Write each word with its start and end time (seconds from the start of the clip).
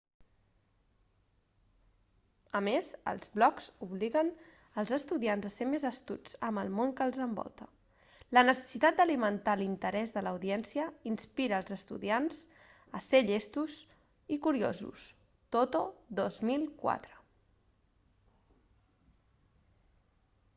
a 2.59 2.61
més 2.67 2.87
els 3.11 3.27
blogs 3.35 3.65
obliguen 3.87 4.31
els 4.83 4.93
estudiants 4.97 5.49
a 5.49 5.51
ser 5.57 5.67
més 5.73 5.85
astuts 5.91 6.33
amb 6.47 6.61
el 6.63 6.71
món 6.79 6.93
que 7.01 7.05
els 7.09 7.21
envolta". 7.27 7.67
la 8.39 8.43
necessitat 8.49 8.97
d'alimentar 9.01 9.55
l'interès 9.61 10.15
de 10.17 10.23
l'audiència 10.29 10.87
inspira 11.13 11.59
als 11.59 11.75
estudiants 11.77 12.41
a 13.01 13.05
ser 13.11 13.23
llestos 13.29 13.79
i 14.37 14.43
curiosos 14.49 15.07
toto 15.59 15.85
2004 16.23 17.25